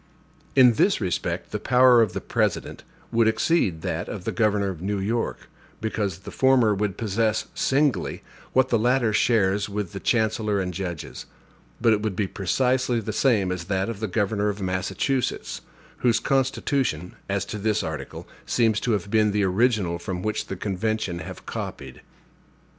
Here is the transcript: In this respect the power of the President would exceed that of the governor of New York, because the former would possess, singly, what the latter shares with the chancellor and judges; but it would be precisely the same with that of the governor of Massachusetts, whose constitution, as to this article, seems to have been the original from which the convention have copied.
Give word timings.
In 0.55 0.73
this 0.73 0.99
respect 0.99 1.51
the 1.51 1.59
power 1.59 2.01
of 2.01 2.13
the 2.13 2.21
President 2.21 2.81
would 3.11 3.27
exceed 3.27 3.83
that 3.83 4.09
of 4.09 4.23
the 4.23 4.31
governor 4.31 4.69
of 4.69 4.81
New 4.81 4.97
York, 4.97 5.47
because 5.79 6.17
the 6.21 6.31
former 6.31 6.73
would 6.73 6.97
possess, 6.97 7.45
singly, 7.53 8.23
what 8.51 8.69
the 8.69 8.79
latter 8.79 9.13
shares 9.13 9.69
with 9.69 9.91
the 9.91 9.99
chancellor 9.99 10.59
and 10.59 10.73
judges; 10.73 11.27
but 11.79 11.93
it 11.93 12.01
would 12.01 12.15
be 12.15 12.25
precisely 12.25 12.99
the 12.99 13.13
same 13.13 13.49
with 13.49 13.67
that 13.67 13.89
of 13.89 13.99
the 13.99 14.07
governor 14.07 14.49
of 14.49 14.59
Massachusetts, 14.59 15.61
whose 15.97 16.19
constitution, 16.19 17.13
as 17.29 17.45
to 17.45 17.59
this 17.59 17.83
article, 17.83 18.27
seems 18.43 18.79
to 18.79 18.93
have 18.93 19.11
been 19.11 19.29
the 19.31 19.43
original 19.43 19.99
from 19.99 20.23
which 20.23 20.47
the 20.47 20.55
convention 20.55 21.19
have 21.19 21.45
copied. 21.45 22.01